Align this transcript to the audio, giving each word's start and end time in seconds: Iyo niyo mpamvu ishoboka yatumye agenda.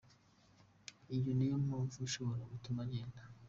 Iyo 1.15 1.29
niyo 1.33 1.57
mpamvu 1.65 1.95
ishoboka 2.07 2.43
yatumye 2.53 2.81
agenda. 2.85 3.21